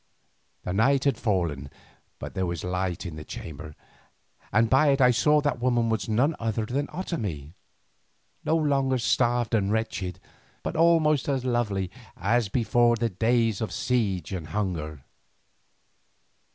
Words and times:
The 0.63 0.73
night 0.73 1.03
had 1.03 1.19
fallen, 1.19 1.69
but 2.17 2.33
there 2.33 2.47
was 2.47 2.63
light 2.63 3.05
in 3.05 3.17
the 3.17 3.23
chamber, 3.23 3.75
and 4.51 4.67
by 4.67 4.87
it 4.87 4.99
I 4.99 5.11
saw 5.11 5.41
that 5.41 5.59
the 5.59 5.63
woman 5.63 5.89
was 5.89 6.09
none 6.09 6.35
other 6.39 6.65
than 6.65 6.87
Otomie, 6.87 7.53
no 8.43 8.55
longer 8.57 8.97
starved 8.97 9.53
and 9.53 9.71
wretched, 9.71 10.19
but 10.63 10.75
almost 10.75 11.29
as 11.29 11.45
lovely 11.45 11.91
as 12.17 12.49
before 12.49 12.95
the 12.95 13.09
days 13.09 13.61
of 13.61 13.71
siege 13.71 14.33
and 14.33 14.47
hunger. 14.47 15.05